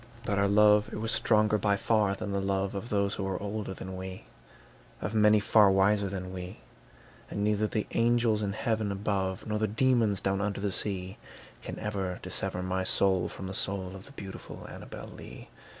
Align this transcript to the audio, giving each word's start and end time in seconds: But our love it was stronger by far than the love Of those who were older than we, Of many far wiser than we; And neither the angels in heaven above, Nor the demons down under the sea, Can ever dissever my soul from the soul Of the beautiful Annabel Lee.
But 0.23 0.39
our 0.39 0.47
love 0.47 0.89
it 0.91 0.95
was 0.95 1.11
stronger 1.11 1.59
by 1.59 1.77
far 1.77 2.15
than 2.15 2.31
the 2.31 2.41
love 2.41 2.73
Of 2.73 2.89
those 2.89 3.13
who 3.13 3.23
were 3.23 3.39
older 3.39 3.71
than 3.75 3.95
we, 3.95 4.23
Of 4.99 5.13
many 5.13 5.39
far 5.39 5.69
wiser 5.69 6.09
than 6.09 6.33
we; 6.33 6.57
And 7.29 7.43
neither 7.43 7.67
the 7.67 7.85
angels 7.91 8.41
in 8.41 8.53
heaven 8.53 8.91
above, 8.91 9.45
Nor 9.45 9.59
the 9.59 9.67
demons 9.67 10.19
down 10.19 10.41
under 10.41 10.59
the 10.59 10.71
sea, 10.71 11.19
Can 11.61 11.77
ever 11.77 12.17
dissever 12.23 12.63
my 12.63 12.83
soul 12.83 13.29
from 13.29 13.45
the 13.45 13.53
soul 13.53 13.91
Of 13.95 14.07
the 14.07 14.11
beautiful 14.13 14.65
Annabel 14.67 15.05
Lee. 15.07 15.49